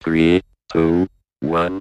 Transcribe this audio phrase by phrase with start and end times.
[0.00, 1.06] Three, two,
[1.42, 1.80] one.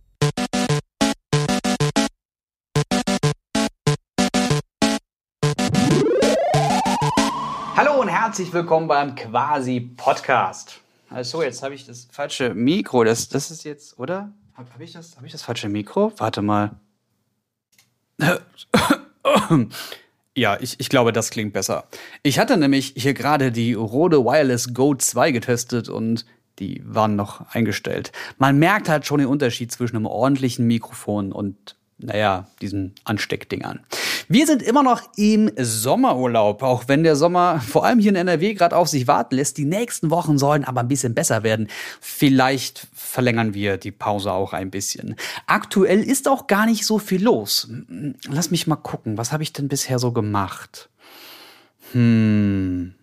[7.75, 10.79] Hallo und herzlich willkommen beim Quasi Podcast.
[11.09, 13.03] Also jetzt habe ich das falsche Mikro.
[13.03, 14.31] Das, das ist jetzt, oder?
[14.55, 16.11] Habe hab ich, das, hab ich das falsche Mikro?
[16.17, 16.71] Warte mal.
[20.37, 21.85] Ja, ich, ich glaube, das klingt besser.
[22.21, 26.25] Ich hatte nämlich hier gerade die Rode Wireless Go 2 getestet und
[26.59, 28.11] die waren noch eingestellt.
[28.37, 33.79] Man merkt halt schon den Unterschied zwischen einem ordentlichen Mikrofon und naja, diesen Ansteckdingern.
[34.27, 38.53] Wir sind immer noch im Sommerurlaub, auch wenn der Sommer vor allem hier in NRW
[38.53, 39.57] gerade auf sich warten lässt.
[39.57, 41.67] Die nächsten Wochen sollen aber ein bisschen besser werden.
[42.01, 45.15] Vielleicht verlängern wir die Pause auch ein bisschen.
[45.47, 47.69] Aktuell ist auch gar nicht so viel los.
[48.27, 50.89] Lass mich mal gucken, was habe ich denn bisher so gemacht?
[51.93, 52.93] Hm.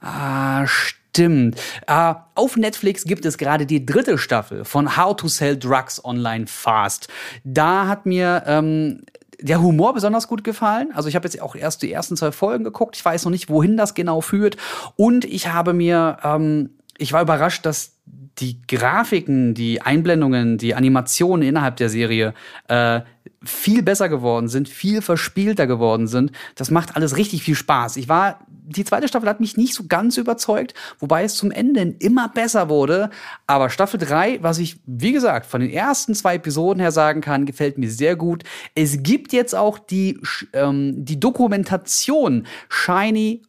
[0.00, 0.97] Ah, stimmt.
[1.18, 6.46] Äh, auf Netflix gibt es gerade die dritte Staffel von How to Sell Drugs Online
[6.46, 7.08] Fast.
[7.44, 9.02] Da hat mir ähm,
[9.40, 10.90] der Humor besonders gut gefallen.
[10.94, 12.96] Also ich habe jetzt auch erst die ersten zwei Folgen geguckt.
[12.96, 14.56] Ich weiß noch nicht, wohin das genau führt.
[14.96, 17.97] Und ich habe mir, ähm, ich war überrascht, dass
[18.38, 22.34] die Grafiken, die Einblendungen, die Animationen innerhalb der Serie
[22.68, 23.00] äh,
[23.42, 26.32] viel besser geworden sind, viel verspielter geworden sind.
[26.54, 27.96] Das macht alles richtig viel Spaß.
[27.96, 31.94] Ich war, die zweite Staffel hat mich nicht so ganz überzeugt, wobei es zum Ende
[31.98, 33.10] immer besser wurde.
[33.46, 37.46] Aber Staffel 3, was ich, wie gesagt, von den ersten zwei Episoden her sagen kann,
[37.46, 38.44] gefällt mir sehr gut.
[38.74, 40.20] Es gibt jetzt auch die,
[40.52, 43.42] ähm, die Dokumentation Shiny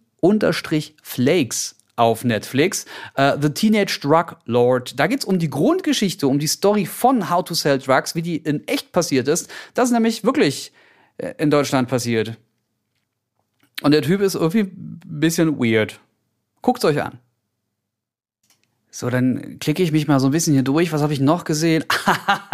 [1.01, 2.85] Flakes auf Netflix.
[3.17, 4.99] Uh, The Teenage Drug Lord.
[4.99, 8.21] Da geht es um die Grundgeschichte, um die Story von How to Sell Drugs, wie
[8.21, 9.49] die in echt passiert ist.
[9.73, 10.71] Das ist nämlich wirklich
[11.17, 12.37] äh, in Deutschland passiert.
[13.81, 15.99] Und der Typ ist irgendwie ein bisschen weird.
[16.61, 17.19] Guckt's euch an.
[18.99, 20.91] So, dann klicke ich mich mal so ein bisschen hier durch.
[20.91, 21.85] Was habe ich noch gesehen?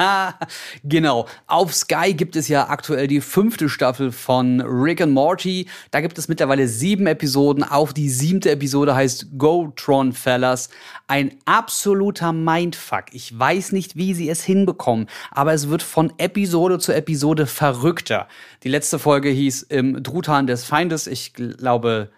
[0.84, 1.26] genau.
[1.48, 5.68] Auf Sky gibt es ja aktuell die fünfte Staffel von Rick and Morty.
[5.90, 7.64] Da gibt es mittlerweile sieben Episoden.
[7.64, 10.70] Auch die siebte Episode heißt Go Tron Fellas.
[11.08, 13.06] Ein absoluter Mindfuck.
[13.14, 18.28] Ich weiß nicht, wie sie es hinbekommen, aber es wird von Episode zu Episode verrückter.
[18.62, 21.08] Die letzte Folge hieß im Truthahn des Feindes.
[21.08, 22.12] Ich glaube,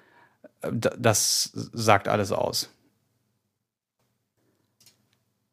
[0.69, 2.71] das sagt alles aus.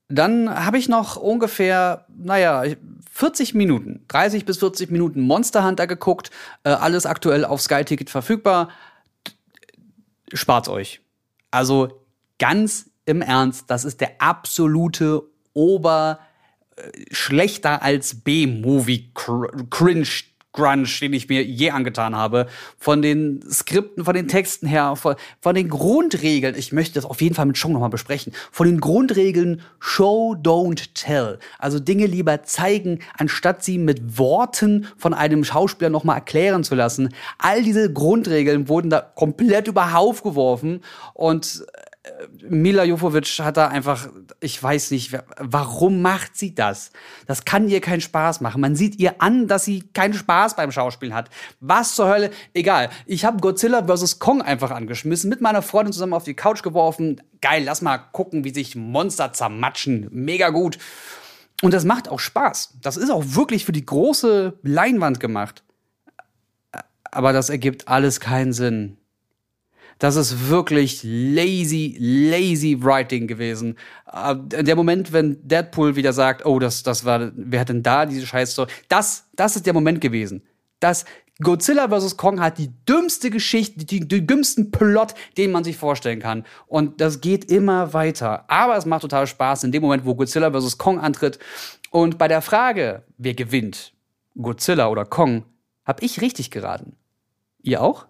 [0.09, 2.65] Dann habe ich noch ungefähr, naja,
[3.11, 6.31] 40 Minuten, 30 bis 40 Minuten Monster Hunter geguckt.
[6.63, 8.69] Äh, alles aktuell auf Sky Ticket verfügbar.
[10.33, 11.01] Spart's euch.
[11.51, 12.01] Also
[12.39, 15.23] ganz im Ernst, das ist der absolute
[15.53, 16.19] Ober
[16.77, 19.13] äh, schlechter als B-Movie
[19.71, 20.07] Cringe
[20.55, 22.47] Grunge, den ich mir je angetan habe.
[22.79, 26.55] Von den Skripten, von den Texten her, von, von den Grundregeln.
[26.57, 28.33] Ich möchte das auf jeden Fall mit Chong nochmal besprechen.
[28.51, 31.39] Von den Grundregeln Show, don't tell.
[31.59, 37.13] Also Dinge lieber zeigen, anstatt sie mit Worten von einem Schauspieler nochmal erklären zu lassen.
[37.39, 40.81] All diese Grundregeln wurden da komplett über Hauf geworfen
[41.15, 41.65] und
[42.47, 44.09] Mila Jovovich hat da einfach,
[44.41, 46.91] ich weiß nicht, warum macht sie das?
[47.27, 48.61] Das kann ihr keinen Spaß machen.
[48.61, 51.31] Man sieht ihr an, dass sie keinen Spaß beim Schauspielen hat.
[51.61, 52.31] Was zur Hölle?
[52.53, 52.91] Egal.
[53.07, 54.19] Ich habe Godzilla vs.
[54.19, 57.23] Kong einfach angeschmissen, mit meiner Freundin zusammen auf die Couch geworfen.
[57.41, 60.09] Geil, lass mal gucken, wie sich Monster zermatschen.
[60.11, 60.79] Mega gut.
[61.63, 62.75] Und das macht auch Spaß.
[62.83, 65.65] Das ist auch wirklich für die große Leinwand gemacht.
[67.11, 68.99] Aber das ergibt alles keinen Sinn.
[69.99, 73.77] Das ist wirklich lazy, lazy Writing gewesen.
[74.13, 78.07] Äh, der Moment, wenn Deadpool wieder sagt, oh, das, das war, wer hat denn da
[78.07, 78.71] diese Scheißstory?
[78.89, 80.43] Das, das ist der Moment gewesen.
[80.81, 81.05] Das
[81.43, 82.17] Godzilla vs.
[82.17, 86.45] Kong hat die dümmste Geschichte, die, den dümmsten Plot, den man sich vorstellen kann.
[86.67, 88.45] Und das geht immer weiter.
[88.49, 90.79] Aber es macht total Spaß in dem Moment, wo Godzilla vs.
[90.79, 91.39] Kong antritt.
[91.91, 93.93] Und bei der Frage, wer gewinnt,
[94.37, 95.45] Godzilla oder Kong,
[95.85, 96.97] habe ich richtig geraten.
[97.63, 98.07] Ihr auch?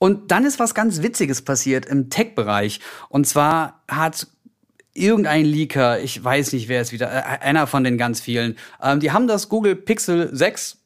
[0.00, 2.80] Und dann ist was ganz Witziges passiert im Tech-Bereich.
[3.10, 4.26] Und zwar hat
[4.94, 9.00] irgendein Leaker, ich weiß nicht, wer es wieder, äh, einer von den ganz vielen, ähm,
[9.00, 10.78] die haben das Google Pixel 6,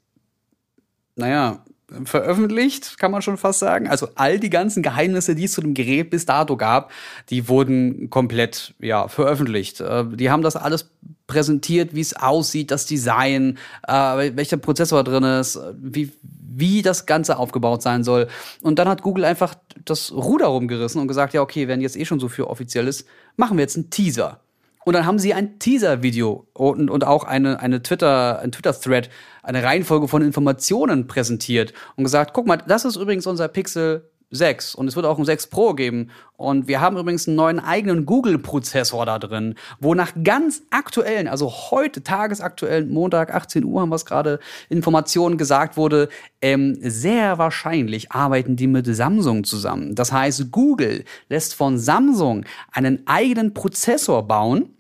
[1.14, 1.64] naja,
[2.04, 3.86] veröffentlicht, kann man schon fast sagen.
[3.86, 6.90] Also all die ganzen Geheimnisse, die es zu dem Gerät bis dato gab,
[7.30, 9.80] die wurden komplett ja veröffentlicht.
[9.80, 10.90] Äh, die haben das alles
[11.28, 16.12] präsentiert, wie es aussieht, das Design, äh, welcher Prozessor drin ist, wie
[16.56, 18.28] wie das Ganze aufgebaut sein soll.
[18.62, 19.54] Und dann hat Google einfach
[19.84, 23.06] das Ruder rumgerissen und gesagt, ja, okay, wenn jetzt eh schon so viel offiziell ist,
[23.36, 24.40] machen wir jetzt einen Teaser.
[24.84, 29.08] Und dann haben sie ein Teaser-Video und, und auch eine, eine Twitter, ein Twitter-Thread,
[29.42, 34.74] eine Reihenfolge von Informationen präsentiert und gesagt, guck mal, das ist übrigens unser Pixel 6
[34.74, 36.10] und es wird auch ein 6 Pro geben.
[36.36, 41.50] Und wir haben übrigens einen neuen eigenen Google-Prozessor da drin, wo nach ganz aktuellen, also
[41.70, 46.08] heute tagesaktuellen, Montag 18 Uhr haben wir es gerade, Informationen gesagt wurde,
[46.42, 49.94] ähm, sehr wahrscheinlich arbeiten die mit Samsung zusammen.
[49.94, 54.70] Das heißt, Google lässt von Samsung einen eigenen Prozessor bauen,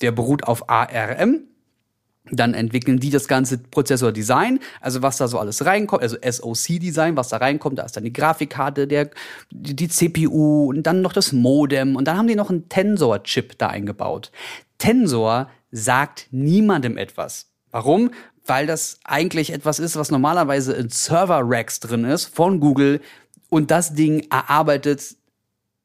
[0.00, 1.48] der beruht auf ARM,
[2.30, 7.28] dann entwickeln die das ganze Prozessor-Design, also was da so alles reinkommt, also SoC-Design, was
[7.28, 9.10] da reinkommt, da ist dann die Grafikkarte, der,
[9.50, 13.68] die CPU und dann noch das Modem und dann haben die noch einen Tensor-Chip da
[13.68, 14.30] eingebaut.
[14.78, 17.46] Tensor sagt niemandem etwas.
[17.70, 18.10] Warum?
[18.46, 23.00] Weil das eigentlich etwas ist, was normalerweise in Server-Racks drin ist von Google
[23.50, 25.16] und das Ding erarbeitet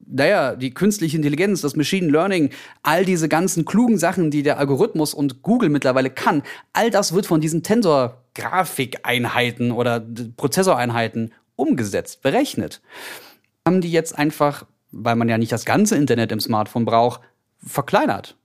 [0.07, 2.51] naja, die künstliche Intelligenz, das Machine Learning,
[2.81, 7.25] all diese ganzen klugen Sachen, die der Algorithmus und Google mittlerweile kann, all das wird
[7.25, 10.05] von diesen Tensor-Grafikeinheiten oder
[10.37, 12.81] Prozessoreinheiten umgesetzt, berechnet.
[13.65, 17.21] Haben die jetzt einfach, weil man ja nicht das ganze Internet im Smartphone braucht,
[17.65, 18.35] verkleinert.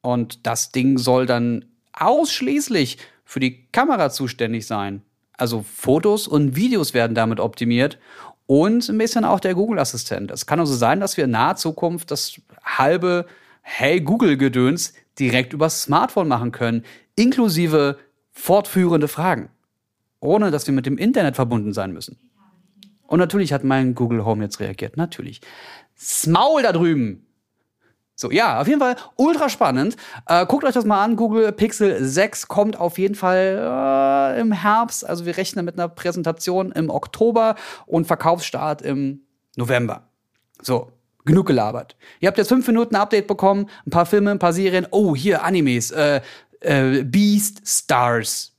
[0.00, 5.02] Und das Ding soll dann ausschließlich für die Kamera zuständig sein.
[5.36, 7.98] Also Fotos und Videos werden damit optimiert
[8.46, 10.30] und ein bisschen auch der Google-Assistent.
[10.30, 13.26] Es kann also sein, dass wir in naher Zukunft das halbe
[13.62, 16.84] Hey Google-Gedöns direkt übers Smartphone machen können,
[17.16, 17.98] inklusive
[18.32, 19.48] fortführende Fragen,
[20.20, 22.18] ohne dass wir mit dem Internet verbunden sein müssen.
[23.06, 24.96] Und natürlich hat mein Google Home jetzt reagiert.
[24.96, 25.40] Natürlich.
[25.96, 27.26] Smaul da drüben!
[28.24, 29.96] So, ja, auf jeden Fall ultra spannend.
[30.26, 31.14] Äh, guckt euch das mal an.
[31.14, 33.58] Google Pixel 6 kommt auf jeden Fall
[34.34, 35.06] äh, im Herbst.
[35.06, 37.54] Also wir rechnen mit einer Präsentation im Oktober
[37.84, 39.26] und Verkaufsstart im
[39.56, 40.08] November.
[40.62, 40.90] So,
[41.26, 41.98] genug gelabert.
[42.18, 44.86] Ihr habt jetzt fünf Minuten Update bekommen, ein paar Filme, ein paar Serien.
[44.90, 45.90] Oh, hier Animes.
[45.90, 46.22] Äh,
[46.60, 48.53] äh, Beast Stars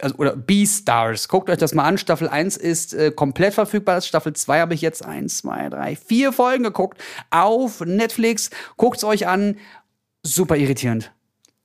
[0.00, 1.28] also, oder B-Stars.
[1.28, 1.98] Guckt euch das mal an.
[1.98, 4.00] Staffel 1 ist äh, komplett verfügbar.
[4.00, 6.98] Staffel 2 habe ich jetzt 1, 2, 3, 4 Folgen geguckt
[7.30, 8.50] auf Netflix.
[8.76, 9.56] Guckt es euch an.
[10.22, 11.12] Super irritierend.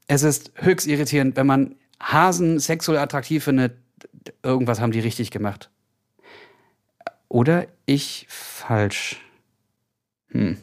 [0.08, 3.78] Es ist höchst irritierend, wenn man Hasen sexuell attraktiv findet.
[4.44, 5.70] Irgendwas haben die richtig gemacht.
[7.28, 9.22] Oder ich falsch.
[10.30, 10.58] Hm.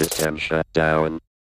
[0.00, 1.20] System shut down.